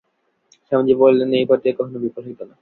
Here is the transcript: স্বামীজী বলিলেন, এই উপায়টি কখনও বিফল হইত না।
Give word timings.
স্বামীজী 0.67 0.93
বলিলেন, 1.01 1.29
এই 1.33 1.43
উপায়টি 1.45 1.67
কখনও 1.71 2.03
বিফল 2.03 2.23
হইত 2.27 2.41
না। 2.49 2.55